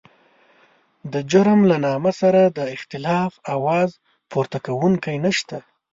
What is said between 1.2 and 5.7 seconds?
جرم له نامه سره د اختلاف اواز پورته کوونکی نشته.